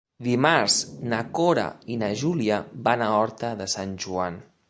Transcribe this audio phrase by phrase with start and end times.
[0.27, 0.77] Dimarts
[1.11, 1.65] na Cora
[1.95, 2.59] i na Júlia
[2.89, 4.41] van a Horta de Sant Joan.